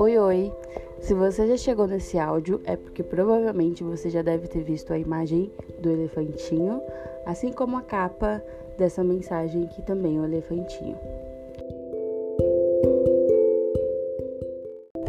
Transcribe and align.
Oi, 0.00 0.16
oi! 0.16 0.50
Se 0.98 1.12
você 1.12 1.46
já 1.46 1.58
chegou 1.58 1.86
nesse 1.86 2.18
áudio, 2.18 2.58
é 2.64 2.74
porque 2.74 3.02
provavelmente 3.02 3.84
você 3.84 4.08
já 4.08 4.22
deve 4.22 4.48
ter 4.48 4.62
visto 4.62 4.94
a 4.94 4.98
imagem 4.98 5.52
do 5.78 5.90
elefantinho, 5.90 6.80
assim 7.26 7.52
como 7.52 7.76
a 7.76 7.82
capa 7.82 8.42
dessa 8.78 9.04
mensagem 9.04 9.66
que 9.66 9.82
também 9.82 10.16
é 10.16 10.20
o 10.20 10.24
elefantinho. 10.24 10.96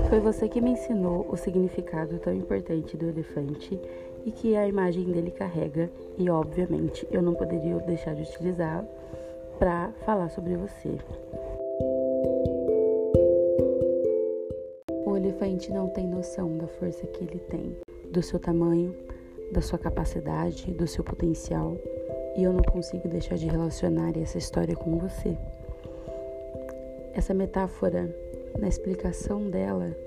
Foi 0.09 0.19
você 0.19 0.49
que 0.49 0.59
me 0.59 0.71
ensinou 0.71 1.25
o 1.29 1.37
significado 1.37 2.19
tão 2.19 2.33
importante 2.33 2.97
do 2.97 3.07
elefante 3.07 3.79
e 4.25 4.31
que 4.33 4.57
a 4.57 4.67
imagem 4.67 5.05
dele 5.05 5.31
carrega, 5.31 5.89
e 6.17 6.29
obviamente 6.29 7.07
eu 7.09 7.21
não 7.21 7.33
poderia 7.33 7.77
deixar 7.77 8.13
de 8.13 8.23
utilizar 8.23 8.85
para 9.57 9.93
falar 10.05 10.27
sobre 10.27 10.57
você. 10.57 10.97
O 15.41 15.43
elefante 15.43 15.71
não 15.71 15.87
tem 15.87 16.05
noção 16.05 16.55
da 16.55 16.67
força 16.67 17.07
que 17.07 17.23
ele 17.23 17.39
tem, 17.39 17.75
do 18.11 18.21
seu 18.21 18.37
tamanho, 18.37 18.95
da 19.51 19.59
sua 19.59 19.79
capacidade, 19.79 20.71
do 20.71 20.85
seu 20.85 21.03
potencial, 21.03 21.75
e 22.37 22.43
eu 22.43 22.53
não 22.53 22.61
consigo 22.61 23.07
deixar 23.07 23.37
de 23.37 23.47
relacionar 23.47 24.15
essa 24.15 24.37
história 24.37 24.75
com 24.75 24.99
você. 24.99 25.35
Essa 27.15 27.33
metáfora 27.33 28.15
na 28.59 28.67
explicação 28.67 29.49
dela, 29.49 29.97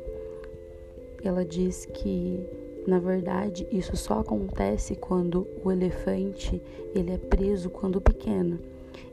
ela 1.25 1.45
diz 1.45 1.85
que 1.85 2.39
na 2.87 3.01
verdade 3.01 3.67
isso 3.73 3.97
só 3.97 4.21
acontece 4.21 4.95
quando 4.95 5.49
o 5.65 5.73
elefante 5.73 6.63
ele 6.95 7.11
é 7.11 7.19
preso 7.19 7.69
quando 7.71 8.01
pequeno. 8.01 8.61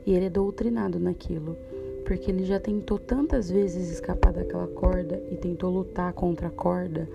E 0.06 0.14
ele 0.14 0.26
é 0.26 0.30
doutrinado 0.30 1.00
naquilo, 1.00 1.56
porque 2.04 2.30
ele 2.30 2.44
já 2.44 2.58
tentou 2.60 2.98
tantas 2.98 3.50
vezes 3.50 3.90
escapar 3.90 4.32
daquela 4.32 4.66
corda 4.68 5.22
e 5.30 5.36
tentou 5.36 5.70
lutar 5.70 6.12
contra 6.12 6.48
a 6.48 6.50
corda, 6.50 7.08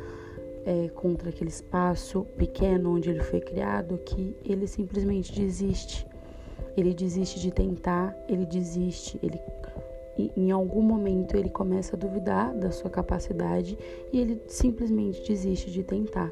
é, 0.66 0.90
contra 0.90 1.30
aquele 1.30 1.50
espaço 1.50 2.26
pequeno 2.38 2.96
onde 2.96 3.10
ele 3.10 3.22
foi 3.22 3.40
criado, 3.40 3.98
que 4.00 4.36
ele 4.44 4.68
simplesmente 4.68 5.34
desiste. 5.34 6.06
Ele 6.76 6.94
desiste 6.94 7.40
de 7.40 7.52
tentar, 7.52 8.16
ele 8.28 8.46
desiste, 8.46 9.20
ele 9.24 9.40
em 10.36 10.50
algum 10.50 10.82
momento 10.82 11.38
ele 11.38 11.50
começa 11.50 11.96
a 11.96 12.00
duvidar 12.00 12.52
da 12.56 12.72
sua 12.72 12.90
capacidade 12.90 13.78
e 14.12 14.20
ele 14.20 14.42
simplesmente 14.48 15.22
desiste 15.28 15.70
de 15.70 15.84
tentar. 15.84 16.32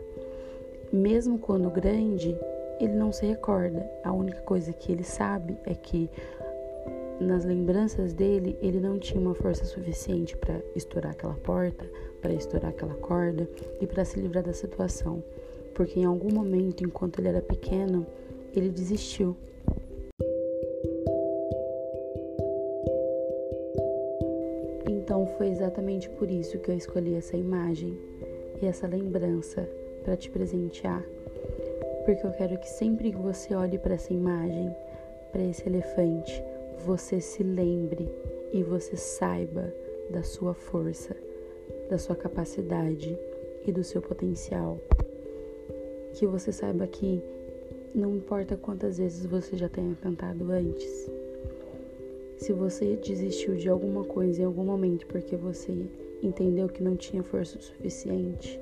Mesmo 0.92 1.38
quando 1.38 1.70
grande, 1.70 2.36
ele 2.80 2.94
não 2.94 3.12
se 3.12 3.26
recorda. 3.26 3.88
A 4.04 4.12
única 4.12 4.42
coisa 4.42 4.74
que 4.74 4.92
ele 4.92 5.04
sabe 5.04 5.58
é 5.66 5.74
que 5.74 6.10
nas 7.20 7.46
lembranças 7.46 8.14
dele, 8.14 8.58
ele 8.62 8.80
não 8.80 9.00
tinha 9.00 9.20
uma 9.20 9.34
força 9.34 9.66
suficiente 9.66 10.36
para 10.38 10.60
estourar 10.76 11.12
aquela 11.12 11.36
porta, 11.36 11.90
para 12.22 12.34
estourar 12.34 12.72
aquela 12.72 12.96
corda 12.96 13.48
e 13.80 13.88
para 13.88 14.04
se 14.04 14.20
livrar 14.20 14.44
da 14.44 14.54
situação, 14.54 15.24
porque 15.74 16.00
em 16.00 16.06
algum 16.06 16.34
momento, 16.34 16.84
enquanto 16.84 17.20
ele 17.20 17.30
era 17.30 17.42
pequeno, 17.42 18.06
ele 18.54 18.70
desistiu 18.70 19.36
Então 25.06 25.28
foi 25.38 25.50
exatamente 25.50 26.10
por 26.10 26.32
isso 26.32 26.58
que 26.58 26.70
eu 26.72 26.76
escolhi 26.76 27.14
essa 27.14 27.38
imagem 27.38 27.96
e 28.62 28.66
essa 28.66 28.88
lembrança 28.88 29.70
para 30.04 30.18
te 30.18 30.32
presentear. 30.32 31.04
Porque 32.04 32.26
eu 32.26 32.32
quero 32.32 32.58
que 32.58 32.68
sempre 32.68 33.12
que 33.12 33.18
você 33.18 33.54
olhe 33.54 33.78
para 33.78 33.94
essa 33.94 34.12
imagem, 34.12 34.76
para 35.32 35.44
esse 35.44 35.68
elefante, 35.70 36.44
você 36.86 37.22
se 37.22 37.44
lembre 37.44 38.10
e 38.52 38.64
você 38.64 38.96
saiba 38.96 39.74
da 40.10 40.24
sua 40.24 40.54
força, 40.54 41.16
da 41.90 41.98
sua 41.98 42.16
capacidade 42.16 43.18
e 43.66 43.72
do 43.72 43.84
seu 43.84 44.02
potencial. 44.02 44.80
Que 46.14 46.26
você 46.26 46.52
saiba 46.52 46.88
que 46.88 47.22
não 47.94 48.16
importa 48.16 48.58
quantas 48.58 48.98
vezes 48.98 49.26
você 49.26 49.56
já 49.56 49.70
tenha 49.70 49.96
cantado 49.96 50.52
antes, 50.52 51.10
se 52.38 52.52
você 52.52 52.98
desistiu 52.98 53.56
de 53.56 53.70
alguma 53.70 54.04
coisa 54.04 54.42
em 54.42 54.46
algum 54.46 54.66
momento 54.66 55.08
porque 55.08 55.36
você 55.36 55.74
entendeu 56.22 56.68
que 56.68 56.84
não 56.84 56.96
tinha 56.96 57.24
força 57.24 57.60
suficiente, 57.60 58.60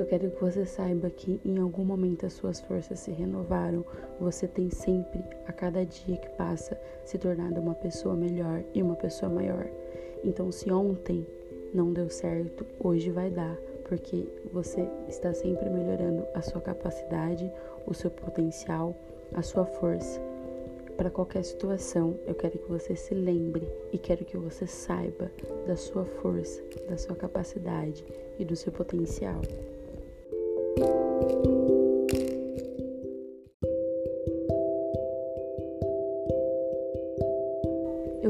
eu 0.00 0.06
quero 0.06 0.30
que 0.30 0.40
você 0.40 0.64
saiba 0.64 1.10
que 1.10 1.40
em 1.44 1.58
algum 1.58 1.84
momento 1.84 2.24
as 2.24 2.32
suas 2.32 2.58
forças 2.60 2.98
se 3.00 3.10
renovaram. 3.10 3.84
Você 4.18 4.48
tem 4.48 4.70
sempre, 4.70 5.22
a 5.46 5.52
cada 5.52 5.84
dia 5.84 6.16
que 6.16 6.28
passa, 6.30 6.80
se 7.04 7.18
tornado 7.18 7.60
uma 7.60 7.74
pessoa 7.74 8.14
melhor 8.14 8.62
e 8.74 8.82
uma 8.82 8.96
pessoa 8.96 9.30
maior. 9.30 9.66
Então, 10.24 10.50
se 10.50 10.72
ontem 10.72 11.26
não 11.74 11.92
deu 11.92 12.08
certo, 12.08 12.64
hoje 12.78 13.10
vai 13.10 13.30
dar, 13.30 13.56
porque 13.84 14.26
você 14.52 14.88
está 15.08 15.34
sempre 15.34 15.68
melhorando 15.68 16.26
a 16.34 16.40
sua 16.40 16.60
capacidade, 16.60 17.50
o 17.86 17.92
seu 17.92 18.10
potencial, 18.10 18.96
a 19.34 19.42
sua 19.42 19.66
força 19.66 20.20
para 21.00 21.08
qualquer 21.08 21.42
situação, 21.42 22.14
eu 22.26 22.34
quero 22.34 22.58
que 22.58 22.68
você 22.68 22.94
se 22.94 23.14
lembre 23.14 23.66
e 23.90 23.96
quero 23.96 24.22
que 24.22 24.36
você 24.36 24.66
saiba 24.66 25.30
da 25.66 25.74
sua 25.74 26.04
força, 26.04 26.62
da 26.90 26.98
sua 26.98 27.16
capacidade 27.16 28.04
e 28.38 28.44
do 28.44 28.54
seu 28.54 28.70
potencial. 28.70 29.40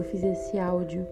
Eu 0.00 0.04
fiz 0.04 0.24
esse 0.24 0.58
áudio 0.58 1.06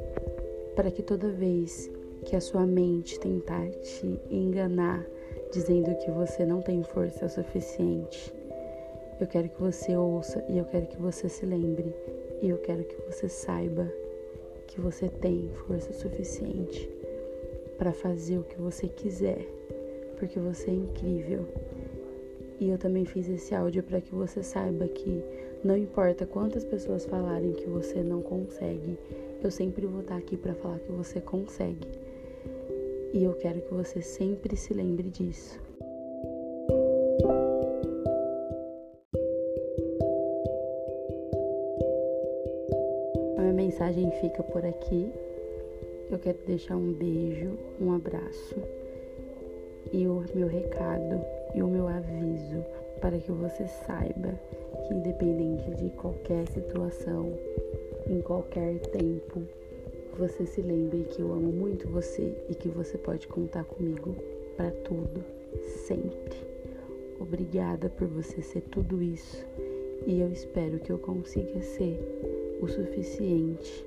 para 0.75 0.91
que 0.91 1.03
toda 1.03 1.31
vez 1.31 1.91
que 2.25 2.35
a 2.35 2.41
sua 2.41 2.65
mente 2.65 3.21
tentar 3.21 3.69
te 3.83 4.19
enganar, 4.31 5.05
dizendo 5.53 5.95
que 5.97 6.11
você 6.11 6.47
não 6.47 6.63
tem 6.63 6.83
força 6.83 7.29
suficiente, 7.29 8.33
eu 9.21 9.27
quero 9.27 9.51
que 9.51 9.61
você 9.61 9.95
ouça 9.95 10.43
e 10.49 10.57
eu 10.57 10.65
quero 10.65 10.87
que 10.87 10.97
você 10.97 11.29
se 11.29 11.45
lembre 11.45 11.95
e 12.41 12.49
eu 12.49 12.57
quero 12.57 12.83
que 12.83 12.97
você 13.03 13.29
saiba 13.29 13.87
que 14.67 14.81
você 14.81 15.07
tem 15.07 15.51
força 15.67 15.93
suficiente 15.93 16.89
para 17.77 17.93
fazer 17.93 18.39
o 18.39 18.45
que 18.45 18.59
você 18.59 18.89
quiser, 18.89 19.47
porque 20.17 20.41
você 20.41 20.71
é 20.71 20.75
incrível. 20.75 21.47
E 22.59 22.71
eu 22.71 22.79
também 22.79 23.05
fiz 23.05 23.29
esse 23.29 23.55
áudio 23.55 23.83
para 23.83 24.01
que 24.01 24.15
você 24.15 24.43
saiba 24.43 24.89
que 24.89 25.23
não 25.65 25.77
importa 25.77 26.27
quantas 26.27 26.65
pessoas 26.65 27.05
falarem 27.05 27.53
que 27.53 27.67
você 27.67 28.03
não 28.03 28.23
consegue, 28.23 28.99
eu 29.43 29.51
sempre 29.51 29.87
vou 29.87 30.01
estar 30.01 30.17
aqui 30.17 30.37
para 30.37 30.55
falar 30.55 30.79
que 30.79 30.93
você 30.93 31.21
consegue. 31.21 31.87
E 33.13 33.25
eu 33.25 33.35
quero 33.35 33.61
que 33.63 33.75
você 33.75 34.03
sempre 34.03 34.57
se 34.57 34.75
lembre 34.75 35.09
disso. 35.09 35.59
mensagem 43.69 44.11
fica 44.21 44.43
por 44.43 44.65
aqui. 44.65 45.13
Eu 46.11 46.19
quero 46.19 46.39
deixar 46.47 46.75
um 46.75 46.93
beijo, 46.93 47.59
um 47.81 47.93
abraço 47.93 48.57
e 49.93 50.07
o 50.07 50.25
meu 50.35 50.49
recado 50.49 51.21
e 51.55 51.63
o 51.63 51.69
meu 51.69 51.87
aviso 51.87 52.65
para 53.01 53.19
que 53.19 53.33
você 53.33 53.67
saiba 53.87 54.39
que, 54.87 54.95
independente 54.95 55.71
de 55.77 55.91
qualquer 55.91 56.47
situação, 56.49 57.33
em 58.09 58.21
qualquer 58.21 58.79
tempo, 58.79 59.43
você 60.17 60.47
se 60.47 60.61
lembre 60.61 61.05
que 61.05 61.21
eu 61.21 61.33
amo 61.33 61.53
muito 61.53 61.89
você 61.89 62.35
e 62.49 62.55
que 62.55 62.69
você 62.69 62.99
pode 62.99 63.29
contar 63.29 63.65
comigo 63.65 64.15
para 64.57 64.71
tudo, 64.71 65.25
sempre. 65.87 66.37
Obrigada 67.21 67.89
por 67.89 68.09
você 68.09 68.43
ser 68.43 68.63
tudo 68.63 69.03
isso 69.03 69.45
e 70.07 70.21
eu 70.21 70.31
espero 70.33 70.79
que 70.79 70.91
eu 70.91 70.99
consiga 70.99 71.61
ser 71.61 71.99
o 72.61 72.67
suficiente 72.67 73.85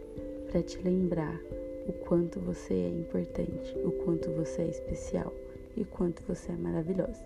para 0.49 0.61
te 0.61 0.81
lembrar 0.81 1.39
o 1.87 1.93
quanto 1.93 2.39
você 2.39 2.73
é 2.73 2.89
importante, 2.89 3.75
o 3.83 3.91
quanto 3.91 4.29
você 4.31 4.61
é 4.61 4.67
especial 4.67 5.33
e 5.75 5.81
o 5.81 5.85
quanto 5.85 6.21
você 6.23 6.51
é 6.51 6.55
maravilhosa. 6.55 7.25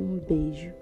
Um 0.00 0.18
beijo 0.18 0.72